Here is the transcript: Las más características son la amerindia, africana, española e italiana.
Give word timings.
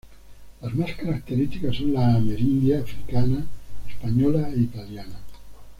Las 0.63 0.73
más 0.73 0.93
características 0.95 1.75
son 1.75 1.93
la 1.93 2.15
amerindia, 2.15 2.79
africana, 2.79 3.45
española 3.87 4.49
e 4.51 4.61
italiana. 4.61 5.19